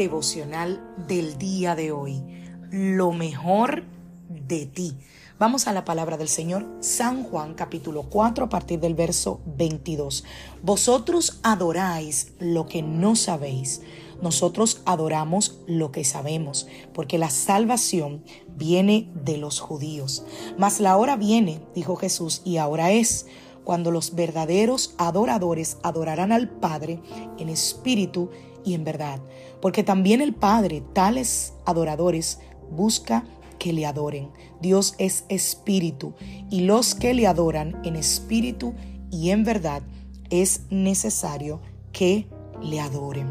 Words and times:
Devocional 0.00 0.80
del 1.06 1.36
día 1.36 1.74
de 1.74 1.92
hoy. 1.92 2.22
Lo 2.70 3.12
mejor 3.12 3.84
de 4.30 4.64
ti. 4.64 4.96
Vamos 5.38 5.66
a 5.66 5.74
la 5.74 5.84
palabra 5.84 6.16
del 6.16 6.28
Señor, 6.28 6.66
San 6.80 7.22
Juan 7.22 7.52
capítulo 7.52 8.04
4 8.04 8.46
a 8.46 8.48
partir 8.48 8.80
del 8.80 8.94
verso 8.94 9.42
22. 9.58 10.24
Vosotros 10.62 11.38
adoráis 11.42 12.32
lo 12.38 12.66
que 12.66 12.80
no 12.80 13.14
sabéis. 13.14 13.82
Nosotros 14.22 14.80
adoramos 14.86 15.58
lo 15.66 15.92
que 15.92 16.04
sabemos, 16.04 16.66
porque 16.94 17.18
la 17.18 17.28
salvación 17.28 18.24
viene 18.56 19.10
de 19.14 19.36
los 19.36 19.60
judíos. 19.60 20.24
Mas 20.56 20.80
la 20.80 20.96
hora 20.96 21.16
viene, 21.16 21.60
dijo 21.74 21.96
Jesús, 21.96 22.40
y 22.42 22.56
ahora 22.56 22.90
es 22.90 23.26
cuando 23.64 23.90
los 23.90 24.14
verdaderos 24.14 24.94
adoradores 24.96 25.76
adorarán 25.82 26.32
al 26.32 26.48
Padre 26.48 27.02
en 27.38 27.50
espíritu 27.50 28.30
y 28.64 28.74
en 28.74 28.84
verdad, 28.84 29.20
porque 29.60 29.82
también 29.82 30.20
el 30.20 30.34
Padre, 30.34 30.82
tales 30.92 31.54
adoradores, 31.64 32.38
busca 32.70 33.24
que 33.58 33.72
le 33.72 33.86
adoren. 33.86 34.30
Dios 34.60 34.94
es 34.98 35.24
espíritu 35.28 36.14
y 36.50 36.60
los 36.60 36.94
que 36.94 37.14
le 37.14 37.26
adoran 37.26 37.80
en 37.84 37.96
espíritu 37.96 38.74
y 39.10 39.30
en 39.30 39.44
verdad 39.44 39.82
es 40.30 40.62
necesario 40.70 41.60
que 41.92 42.26
le 42.62 42.80
adoren. 42.80 43.28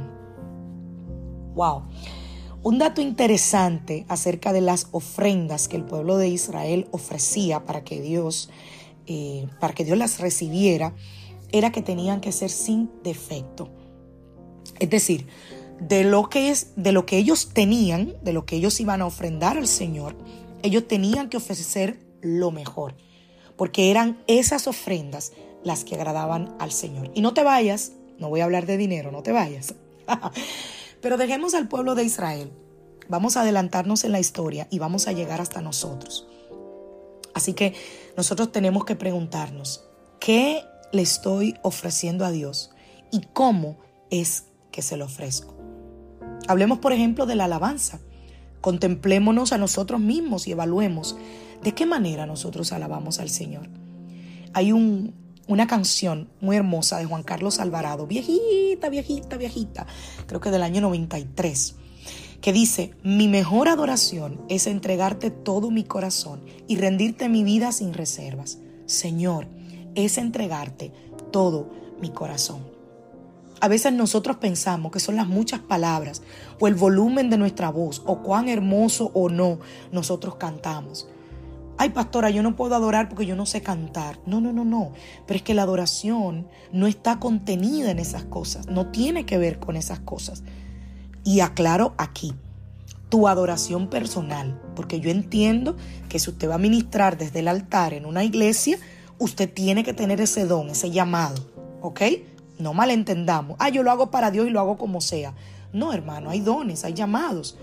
Wow. 1.56 1.84
Un 2.62 2.78
dato 2.78 3.02
interesante 3.02 4.06
acerca 4.10 4.52
de 4.54 4.62
las 4.62 4.88
ofrendas 4.92 5.68
que 5.68 5.78
el 5.78 5.86
pueblo 5.86 6.18
de 6.18 6.28
Israel 6.28 6.88
ofrecía 6.92 7.66
para 7.66 7.84
que 7.84 8.02
Dios, 8.02 8.50
eh, 9.08 9.48
para 9.60 9.74
que 9.74 9.86
Dios 9.86 9.98
las 9.98 10.20
recibiera, 10.20 10.94
era 11.52 11.72
que 11.72 11.82
tenían 11.82 12.22
que 12.22 12.32
ser 12.32 12.50
sin 12.50 12.90
defecto. 13.04 13.70
Es 14.80 14.90
decir, 14.90 15.28
de 15.80 16.04
lo 16.04 16.30
que 16.30 16.50
es 16.50 16.74
de 16.76 16.92
lo 16.92 17.06
que 17.06 17.18
ellos 17.18 17.50
tenían, 17.54 18.14
de 18.22 18.34
lo 18.34 18.46
que 18.46 18.58
ellos 18.58 18.80
iban 18.80 19.02
a 19.02 19.06
ofrendar 19.06 19.58
al 19.58 19.68
Señor, 19.68 20.16
ellos 20.62 20.88
tenían 20.88 21.30
que 21.30 21.38
ofrecer 21.38 22.00
lo 22.22 22.52
mejor, 22.52 22.96
porque 23.56 23.92
eran 23.92 24.22
esas 24.28 24.68
ofrendas 24.68 25.32
las 25.64 25.84
que 25.84 25.96
agradaban 25.96 26.56
al 26.60 26.72
Señor. 26.72 27.12
Y 27.14 27.22
no 27.22 27.34
te 27.34 27.44
vayas, 27.44 27.94
no 28.18 28.30
voy 28.30 28.42
a 28.42 28.46
hablar 28.46 28.66
de 28.66 28.78
dinero, 28.78 29.12
no 29.12 29.24
te 29.24 29.32
vayas. 29.32 29.76
Pero 31.02 31.18
dejemos 31.18 31.54
al 31.54 31.68
pueblo 31.68 31.96
de 31.96 32.04
Israel. 32.04 32.52
Vamos 33.08 33.38
a 33.38 33.42
adelantarnos 33.42 34.04
en 34.04 34.12
la 34.12 34.20
historia 34.20 34.68
y 34.70 34.80
vamos 34.80 35.08
a 35.08 35.14
llegar 35.14 35.42
hasta 35.42 35.62
nosotros. 35.62 36.28
Así 37.34 37.54
que 37.54 37.74
nosotros 38.18 38.52
tenemos 38.52 38.86
que 38.86 38.96
preguntarnos, 38.96 39.86
¿qué 40.20 40.64
le 40.92 41.02
estoy 41.02 41.56
ofreciendo 41.64 42.26
a 42.26 42.32
Dios? 42.32 42.72
¿Y 43.12 43.22
cómo 43.34 43.78
es 44.10 44.46
que 44.80 44.84
se 44.84 44.96
lo 44.96 45.04
ofrezco. 45.04 45.54
Hablemos, 46.48 46.80
por 46.80 46.94
ejemplo, 46.94 47.26
de 47.26 47.36
la 47.36 47.46
alabanza. 47.46 48.00
Contemplémonos 48.62 49.52
a 49.52 49.58
nosotros 49.58 50.00
mismos 50.00 50.48
y 50.48 50.54
evaluemos 50.54 51.18
de 51.62 51.74
qué 51.74 51.86
manera 51.86 52.26
nosotros 52.26 52.72
alabamos 52.72 53.20
al 53.20 53.30
Señor. 53.30 53.68
Hay 54.54 54.72
un, 54.72 55.14
una 55.48 55.68
canción 55.68 56.30
muy 56.40 56.56
hermosa 56.56 56.98
de 56.98 57.04
Juan 57.04 57.24
Carlos 57.24 57.60
Alvarado, 57.60 58.08
viejita, 58.08 58.88
viejita, 58.88 59.36
viejita, 59.36 59.86
creo 60.28 60.40
que 60.40 60.50
del 60.50 60.64
año 60.64 60.80
93, 60.80 61.76
que 62.40 62.54
dice, 62.54 62.94
mi 63.04 63.28
mejor 63.28 63.68
adoración 63.68 64.40
es 64.48 64.66
entregarte 64.66 65.30
todo 65.30 65.72
mi 65.72 65.84
corazón 65.84 66.40
y 66.70 66.78
rendirte 66.78 67.28
mi 67.28 67.44
vida 67.44 67.74
sin 67.74 67.94
reservas. 67.94 68.60
Señor, 68.86 69.46
es 69.96 70.18
entregarte 70.18 70.94
todo 71.34 71.70
mi 72.00 72.12
corazón. 72.12 72.79
A 73.62 73.68
veces 73.68 73.94
nosotros 73.94 74.38
pensamos 74.38 74.92
que 74.92 75.00
son 75.00 75.16
las 75.16 75.28
muchas 75.28 75.60
palabras 75.60 76.22
o 76.60 76.68
el 76.68 76.76
volumen 76.76 77.30
de 77.30 77.38
nuestra 77.38 77.70
voz 77.70 78.02
o 78.06 78.22
cuán 78.22 78.48
hermoso 78.48 79.12
o 79.14 79.30
no 79.30 79.60
nosotros 79.92 80.36
cantamos. 80.36 81.08
Ay, 81.78 81.92
pastora, 81.92 82.30
yo 82.30 82.44
no 82.44 82.58
puedo 82.58 82.76
adorar 82.76 83.08
porque 83.08 83.26
yo 83.26 83.38
no 83.38 83.46
sé 83.46 83.62
cantar. 83.62 84.20
No, 84.26 84.42
no, 84.42 84.52
no, 84.52 84.66
no. 84.66 84.92
Pero 85.26 85.38
es 85.38 85.44
que 85.44 85.54
la 85.54 85.64
adoración 85.64 86.48
no 86.74 86.88
está 86.88 87.20
contenida 87.20 87.92
en 87.92 88.00
esas 88.00 88.26
cosas, 88.26 88.68
no 88.68 88.88
tiene 88.88 89.26
que 89.26 89.38
ver 89.38 89.60
con 89.60 89.78
esas 89.78 90.00
cosas. 90.00 90.44
Y 91.24 91.40
aclaro 91.40 91.94
aquí, 91.98 92.34
tu 93.10 93.28
adoración 93.28 93.90
personal, 93.90 94.62
porque 94.76 95.00
yo 95.00 95.10
entiendo 95.10 95.76
que 96.10 96.20
si 96.20 96.30
usted 96.30 96.50
va 96.50 96.56
a 96.56 96.60
ministrar 96.60 97.18
desde 97.18 97.40
el 97.40 97.48
altar 97.48 97.94
en 97.94 98.06
una 98.06 98.24
iglesia, 98.24 98.78
usted 99.18 99.52
tiene 99.52 99.84
que 99.84 99.94
tener 99.94 100.22
ese 100.22 100.46
don, 100.46 100.70
ese 100.70 100.92
llamado, 100.92 101.46
¿ok? 101.82 102.02
No 102.60 102.74
malentendamos. 102.74 103.58
Ah, 103.60 103.70
yo 103.70 103.84
lo 103.84 103.90
hago 103.90 104.12
para 104.12 104.32
Dios 104.32 104.48
y 104.48 104.52
lo 104.52 104.60
hago 104.60 104.78
como 104.78 105.02
sea. 105.02 105.34
No, 105.72 105.94
hermano, 105.94 106.30
hay 106.30 106.42
dones, 106.42 106.84
hay 106.84 106.94
llamados. 106.94 107.58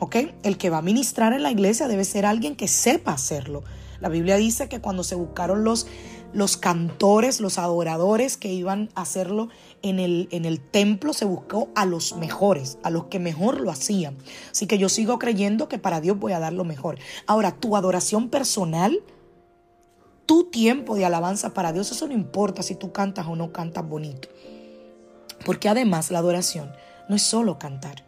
¿Ok? 0.00 0.16
El 0.42 0.58
que 0.58 0.70
va 0.70 0.78
a 0.78 0.82
ministrar 0.82 1.32
en 1.32 1.42
la 1.42 1.50
iglesia 1.50 1.88
debe 1.88 2.04
ser 2.04 2.26
alguien 2.26 2.56
que 2.56 2.68
sepa 2.68 3.12
hacerlo. 3.12 3.62
La 4.00 4.08
Biblia 4.08 4.36
dice 4.36 4.68
que 4.68 4.80
cuando 4.80 5.02
se 5.02 5.14
buscaron 5.14 5.64
los, 5.64 5.86
los 6.32 6.56
cantores, 6.56 7.40
los 7.40 7.58
adoradores 7.58 8.36
que 8.36 8.52
iban 8.52 8.90
a 8.94 9.02
hacerlo 9.02 9.48
en 9.82 9.98
el, 9.98 10.28
en 10.30 10.44
el 10.44 10.60
templo, 10.60 11.12
se 11.12 11.24
buscó 11.24 11.68
a 11.74 11.84
los 11.84 12.16
mejores, 12.16 12.78
a 12.82 12.90
los 12.90 13.06
que 13.06 13.18
mejor 13.18 13.60
lo 13.60 13.70
hacían. 13.70 14.16
Así 14.50 14.66
que 14.66 14.78
yo 14.78 14.88
sigo 14.88 15.18
creyendo 15.18 15.68
que 15.68 15.78
para 15.78 16.00
Dios 16.00 16.18
voy 16.18 16.32
a 16.32 16.40
dar 16.40 16.52
lo 16.52 16.64
mejor. 16.64 16.98
Ahora, 17.26 17.52
tu 17.52 17.76
adoración 17.76 18.28
personal 18.28 19.00
tu 20.28 20.44
tiempo 20.50 20.94
de 20.94 21.06
alabanza 21.06 21.54
para 21.54 21.72
Dios. 21.72 21.90
Eso 21.90 22.06
no 22.06 22.12
importa 22.12 22.62
si 22.62 22.74
tú 22.74 22.92
cantas 22.92 23.26
o 23.26 23.34
no 23.34 23.50
cantas 23.50 23.88
bonito. 23.88 24.28
Porque 25.46 25.70
además 25.70 26.10
la 26.10 26.18
adoración 26.18 26.70
no 27.08 27.16
es 27.16 27.22
solo 27.22 27.58
cantar. 27.58 28.04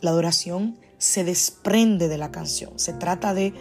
La 0.00 0.10
adoración 0.10 0.78
se 0.98 1.24
desprende 1.24 2.06
de 2.06 2.16
la 2.16 2.30
canción. 2.30 2.78
Se 2.78 2.92
trata 2.92 3.34
de 3.34 3.52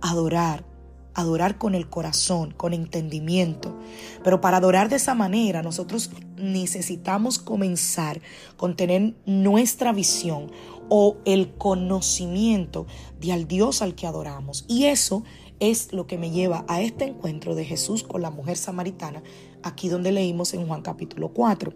adorar, 0.00 0.64
adorar 1.12 1.58
con 1.58 1.74
el 1.74 1.90
corazón, 1.90 2.52
con 2.52 2.72
entendimiento. 2.72 3.76
Pero 4.22 4.40
para 4.40 4.58
adorar 4.58 4.88
de 4.88 4.96
esa 4.96 5.14
manera 5.14 5.60
nosotros 5.60 6.08
necesitamos 6.36 7.40
comenzar 7.40 8.22
con 8.56 8.76
tener 8.76 9.16
nuestra 9.26 9.92
visión 9.92 10.52
o 10.88 11.16
el 11.24 11.52
conocimiento 11.54 12.86
de 13.20 13.32
al 13.32 13.48
Dios 13.48 13.82
al 13.82 13.96
que 13.96 14.06
adoramos. 14.06 14.64
Y 14.68 14.84
eso 14.84 15.24
es 15.62 15.92
lo 15.92 16.08
que 16.08 16.18
me 16.18 16.32
lleva 16.32 16.64
a 16.66 16.80
este 16.80 17.04
encuentro 17.04 17.54
de 17.54 17.64
Jesús 17.64 18.02
con 18.02 18.20
la 18.20 18.30
mujer 18.30 18.56
samaritana, 18.56 19.22
aquí 19.62 19.88
donde 19.88 20.10
leímos 20.10 20.54
en 20.54 20.66
Juan 20.66 20.82
capítulo 20.82 21.28
4. 21.28 21.72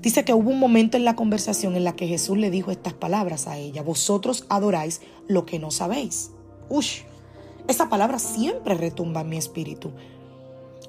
Dice 0.00 0.24
que 0.24 0.34
hubo 0.34 0.50
un 0.50 0.58
momento 0.58 0.96
en 0.96 1.04
la 1.04 1.14
conversación 1.14 1.76
en 1.76 1.84
la 1.84 1.94
que 1.94 2.08
Jesús 2.08 2.36
le 2.36 2.50
dijo 2.50 2.72
estas 2.72 2.94
palabras 2.94 3.46
a 3.46 3.56
ella, 3.58 3.84
vosotros 3.84 4.44
adoráis 4.48 5.02
lo 5.28 5.46
que 5.46 5.60
no 5.60 5.70
sabéis. 5.70 6.32
Ush, 6.68 7.02
esa 7.68 7.88
palabra 7.88 8.18
siempre 8.18 8.74
retumba 8.74 9.20
en 9.20 9.28
mi 9.28 9.36
espíritu. 9.36 9.92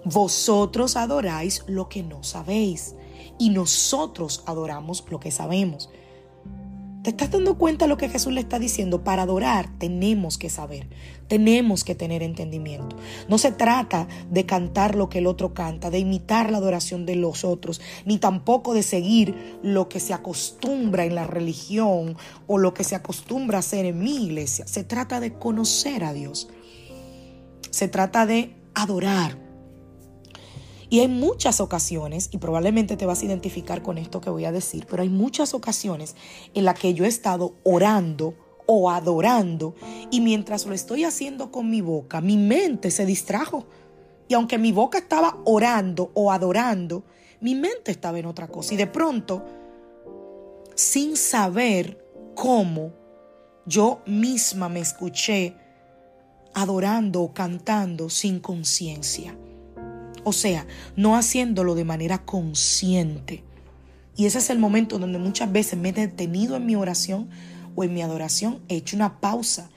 Vosotros 0.04 0.96
adoráis 0.96 1.64
lo 1.68 1.88
que 1.88 2.02
no 2.02 2.24
sabéis 2.24 2.96
y 3.38 3.52
nosotros 3.52 4.44
adoramos 4.48 5.06
lo 5.08 5.20
que 5.20 5.30
sabemos. 5.30 5.92
¿Te 7.04 7.10
estás 7.10 7.32
dando 7.32 7.58
cuenta 7.58 7.84
de 7.84 7.90
lo 7.90 7.98
que 7.98 8.08
Jesús 8.08 8.32
le 8.32 8.40
está 8.40 8.60
diciendo? 8.60 9.04
Para 9.04 9.24
adorar 9.24 9.68
tenemos 9.78 10.38
que 10.38 10.50
saber, 10.50 10.88
tenemos 11.28 11.84
que 11.84 11.96
tener 11.96 12.24
entendimiento. 12.24 12.96
No 13.28 13.38
se 13.38 13.52
trata 13.52 14.08
de 14.32 14.46
cantar 14.46 14.96
lo 14.96 15.10
que 15.10 15.18
el 15.18 15.28
otro 15.28 15.54
canta, 15.54 15.90
de 15.90 16.00
imitar 16.00 16.50
la 16.50 16.60
adoración 16.60 17.06
de 17.06 17.18
los 17.18 17.44
otros, 17.44 17.82
ni 18.06 18.20
tampoco 18.20 18.74
de 18.74 18.84
seguir 18.84 19.60
lo 19.62 19.90
que 19.90 20.00
se 20.00 20.14
acostumbra 20.14 21.04
en 21.04 21.16
la 21.16 21.28
religión 21.28 22.16
o 22.48 22.58
lo 22.58 22.74
que 22.74 22.86
se 22.86 22.96
acostumbra 22.96 23.60
hacer 23.60 23.84
en 23.86 24.00
mi 24.00 24.24
iglesia. 24.24 24.66
Se 24.66 24.86
trata 24.86 25.20
de 25.20 25.34
conocer 25.34 26.06
a 26.06 26.14
Dios. 26.14 26.48
Se 27.70 27.90
trata 27.90 28.26
de 28.26 28.56
adorar. 28.76 29.43
Y 30.90 31.00
hay 31.00 31.08
muchas 31.08 31.60
ocasiones, 31.60 32.30
y 32.32 32.38
probablemente 32.38 32.98
te 32.98 33.06
vas 33.06 33.22
a 33.22 33.26
identificar 33.26 33.82
con 33.82 33.98
esto 33.98 34.22
que 34.22 34.30
voy 34.30 34.46
a 34.46 34.52
decir, 34.52 34.86
pero 34.90 35.04
hay 35.04 35.10
muchas 35.10 35.54
ocasiones 35.54 36.16
en 36.54 36.66
las 36.66 36.80
que 36.80 36.94
yo 36.94 37.06
he 37.06 37.08
estado 37.08 37.56
orando 37.64 38.36
o 38.66 38.90
adorando 38.90 39.76
y 40.12 40.22
mientras 40.22 40.66
lo 40.66 40.74
estoy 40.74 41.04
haciendo 41.04 41.52
con 41.52 41.70
mi 41.70 41.82
boca, 41.82 42.22
mi 42.22 42.38
mente 42.38 42.92
se 42.92 43.06
distrajo. 43.06 43.66
Y 44.28 44.36
aunque 44.36 44.58
mi 44.58 44.72
boca 44.72 44.98
estaba 44.98 45.38
orando 45.46 46.12
o 46.14 46.32
adorando, 46.32 47.04
mi 47.42 47.56
mente 47.56 47.92
estaba 47.92 48.20
en 48.20 48.26
otra 48.26 48.48
cosa. 48.48 48.74
Y 48.74 48.78
de 48.78 48.88
pronto, 48.88 49.44
sin 50.76 51.18
saber 51.18 52.04
cómo, 52.36 52.94
yo 53.66 54.02
misma 54.06 54.70
me 54.70 54.80
escuché 54.80 55.56
adorando 56.54 57.22
o 57.22 57.34
cantando 57.34 58.10
sin 58.10 58.40
conciencia. 58.40 59.36
O 60.24 60.34
sea, 60.34 60.66
no 60.96 61.16
haciéndolo 61.16 61.76
de 61.76 61.86
manera 61.86 62.26
consciente. 62.26 63.44
Y 64.16 64.26
ese 64.26 64.38
es 64.38 64.50
el 64.50 64.60
momento 64.60 65.00
donde 65.00 65.20
muchas 65.20 65.52
veces 65.52 65.78
me 65.80 65.90
he 65.90 65.94
detenido 65.94 66.56
en 66.56 66.66
mi 66.66 66.76
oración 66.76 67.30
o 67.76 67.84
en 67.84 67.94
mi 67.94 68.02
adoración, 68.02 68.62
he 68.68 68.76
hecho 68.76 68.96
una 68.96 69.20
pausa 69.20 69.70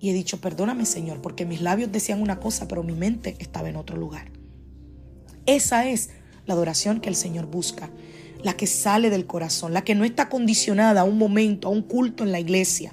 y 0.00 0.10
he 0.10 0.12
dicho, 0.12 0.40
perdóname 0.40 0.86
Señor, 0.86 1.20
porque 1.20 1.46
mis 1.46 1.60
labios 1.60 1.92
decían 1.92 2.20
una 2.20 2.40
cosa, 2.40 2.68
pero 2.68 2.82
mi 2.82 2.94
mente 2.94 3.36
estaba 3.38 3.68
en 3.68 3.76
otro 3.76 3.96
lugar. 3.96 4.30
Esa 5.46 5.88
es 5.88 6.10
la 6.46 6.54
adoración 6.54 7.00
que 7.00 7.08
el 7.08 7.16
Señor 7.16 7.46
busca, 7.46 7.90
la 8.42 8.54
que 8.54 8.66
sale 8.66 9.10
del 9.10 9.26
corazón, 9.26 9.72
la 9.72 9.84
que 9.84 9.94
no 9.94 10.04
está 10.04 10.28
condicionada 10.28 11.02
a 11.02 11.04
un 11.04 11.18
momento, 11.18 11.68
a 11.68 11.70
un 11.70 11.82
culto 11.82 12.24
en 12.24 12.32
la 12.32 12.40
iglesia. 12.40 12.92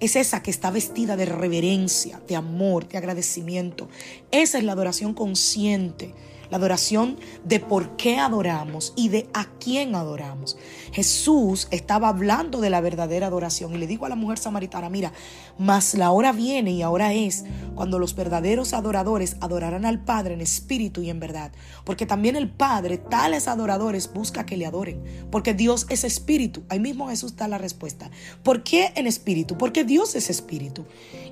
Es 0.00 0.16
esa 0.16 0.42
que 0.42 0.50
está 0.50 0.70
vestida 0.70 1.16
de 1.16 1.26
reverencia, 1.26 2.20
de 2.26 2.36
amor, 2.36 2.88
de 2.88 2.98
agradecimiento. 2.98 3.88
Esa 4.30 4.58
es 4.58 4.64
la 4.64 4.72
adoración 4.72 5.14
consciente 5.14 6.12
la 6.50 6.56
adoración 6.56 7.16
de 7.44 7.60
por 7.60 7.96
qué 7.96 8.18
adoramos 8.18 8.92
y 8.96 9.08
de 9.08 9.28
a 9.34 9.46
quién 9.58 9.94
adoramos. 9.94 10.56
Jesús 10.92 11.68
estaba 11.70 12.08
hablando 12.08 12.60
de 12.60 12.70
la 12.70 12.80
verdadera 12.80 13.26
adoración 13.26 13.74
y 13.74 13.78
le 13.78 13.86
dijo 13.86 14.06
a 14.06 14.08
la 14.08 14.16
mujer 14.16 14.38
samaritana, 14.38 14.88
mira, 14.88 15.12
mas 15.58 15.94
la 15.94 16.10
hora 16.10 16.32
viene 16.32 16.72
y 16.72 16.82
ahora 16.82 17.12
es 17.12 17.44
cuando 17.74 17.98
los 17.98 18.14
verdaderos 18.14 18.72
adoradores 18.72 19.36
adorarán 19.40 19.84
al 19.84 20.04
Padre 20.04 20.34
en 20.34 20.40
espíritu 20.40 21.02
y 21.02 21.10
en 21.10 21.20
verdad. 21.20 21.52
Porque 21.84 22.06
también 22.06 22.36
el 22.36 22.48
Padre, 22.48 22.98
tales 22.98 23.48
adoradores, 23.48 24.12
busca 24.12 24.46
que 24.46 24.56
le 24.56 24.66
adoren. 24.66 25.02
Porque 25.30 25.54
Dios 25.54 25.86
es 25.88 26.04
espíritu. 26.04 26.62
Ahí 26.68 26.80
mismo 26.80 27.08
Jesús 27.08 27.36
da 27.36 27.48
la 27.48 27.58
respuesta. 27.58 28.10
¿Por 28.42 28.62
qué 28.62 28.92
en 28.96 29.06
espíritu? 29.06 29.56
Porque 29.58 29.84
Dios 29.84 30.14
es 30.14 30.30
espíritu. 30.30 30.84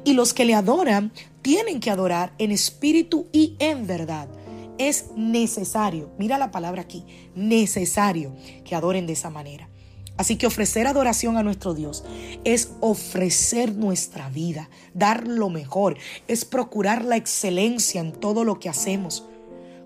Y 0.04 0.14
los 0.14 0.34
que 0.34 0.44
le 0.44 0.54
adoran 0.54 1.12
tienen 1.42 1.80
que 1.80 1.90
adorar 1.90 2.32
en 2.38 2.50
espíritu 2.50 3.26
y 3.32 3.56
en 3.58 3.86
verdad 3.86 4.28
es 4.78 5.06
necesario, 5.16 6.10
mira 6.18 6.38
la 6.38 6.50
palabra 6.50 6.82
aquí, 6.82 7.04
necesario 7.34 8.34
que 8.64 8.74
adoren 8.74 9.06
de 9.06 9.12
esa 9.12 9.30
manera. 9.30 9.68
Así 10.16 10.36
que 10.36 10.46
ofrecer 10.46 10.86
adoración 10.86 11.36
a 11.36 11.42
nuestro 11.42 11.74
Dios 11.74 12.04
es 12.44 12.72
ofrecer 12.80 13.74
nuestra 13.74 14.28
vida, 14.28 14.68
dar 14.94 15.26
lo 15.26 15.48
mejor, 15.48 15.96
es 16.28 16.44
procurar 16.44 17.04
la 17.04 17.16
excelencia 17.16 18.00
en 18.00 18.12
todo 18.12 18.44
lo 18.44 18.60
que 18.60 18.68
hacemos, 18.68 19.26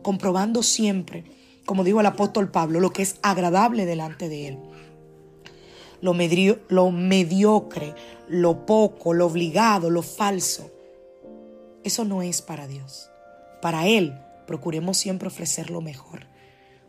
comprobando 0.02 0.62
siempre, 0.62 1.24
como 1.64 1.84
dijo 1.84 2.00
el 2.00 2.06
apóstol 2.06 2.50
Pablo, 2.50 2.80
lo 2.80 2.90
que 2.90 3.02
es 3.02 3.16
agradable 3.22 3.86
delante 3.86 4.28
de 4.28 4.48
Él. 4.48 4.58
Lo, 6.00 6.14
lo 6.68 6.90
mediocre, 6.90 7.94
lo 8.28 8.66
poco, 8.66 9.14
lo 9.14 9.26
obligado, 9.26 9.90
lo 9.90 10.02
falso, 10.02 10.70
eso 11.84 12.04
no 12.04 12.22
es 12.22 12.42
para 12.42 12.66
Dios. 12.66 13.10
Para 13.62 13.86
Él 13.86 14.12
procuremos 14.46 14.96
siempre 14.96 15.28
ofrecer 15.28 15.70
lo 15.70 15.80
mejor. 15.80 16.26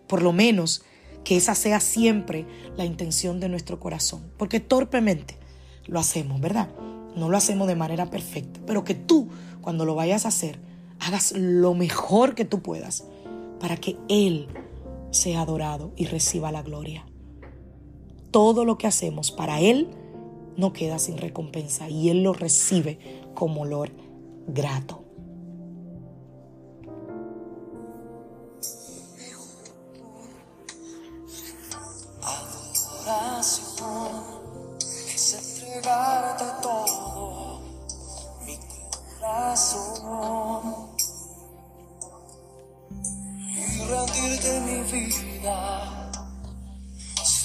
Por 0.07 0.21
lo 0.21 0.31
menos 0.31 0.83
que 1.24 1.36
esa 1.36 1.56
sea 1.56 1.80
siempre 1.80 2.45
la 2.77 2.86
intención 2.86 3.39
de 3.39 3.50
nuestro 3.50 3.80
corazón. 3.80 4.31
Porque 4.38 4.59
torpemente 4.59 5.38
lo 5.86 6.00
hacemos, 6.00 6.39
¿verdad? 6.39 6.69
No 7.15 7.30
lo 7.30 7.38
hacemos 7.38 7.68
de 7.68 7.75
manera 7.75 8.09
perfecta. 8.09 8.59
Pero 8.65 8.83
que 8.83 8.94
tú, 8.94 9.30
cuando 9.62 9.83
lo 9.86 9.95
vayas 9.95 10.25
a 10.25 10.30
hacer, 10.30 10.59
hagas 11.00 11.33
lo 11.33 11.74
mejor 11.74 12.36
que 12.36 12.45
tú 12.45 12.62
puedas 12.62 13.04
para 13.60 13.77
que 13.77 13.98
Él 14.07 14.48
sea 15.12 15.42
adorado 15.42 15.92
y 15.95 16.06
reciba 16.06 16.51
la 16.51 16.62
gloria. 16.62 17.06
Todo 18.31 18.65
lo 18.65 18.77
que 18.77 18.88
hacemos 18.88 19.31
para 19.31 19.60
Él 19.60 19.89
no 20.56 20.74
queda 20.74 21.00
sin 21.00 21.18
recompensa 21.18 21.89
y 21.89 22.10
Él 22.10 22.24
lo 22.24 22.33
recibe 22.33 23.00
como 23.33 23.62
olor 23.62 23.92
grato. 24.48 25.06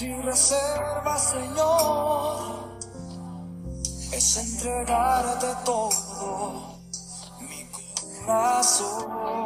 Sin 0.03 0.21
reserva, 0.21 1.17
Señor. 1.17 2.73
Es 4.11 4.37
entregarte 4.37 5.47
todo 5.63 6.77
mi 7.39 7.65
corazón. 7.71 9.42